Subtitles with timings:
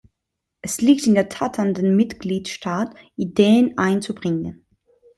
[0.63, 4.65] Es liegt in der Tat an den Mitgliedstaat, Ideen einzubringen.